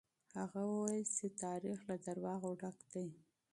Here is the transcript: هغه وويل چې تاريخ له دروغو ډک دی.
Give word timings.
هغه 0.39 0.61
وويل 0.71 1.05
چې 1.15 1.25
تاريخ 1.43 1.77
له 1.89 1.95
دروغو 2.05 2.49
ډک 2.61 2.77
دی. 2.93 3.07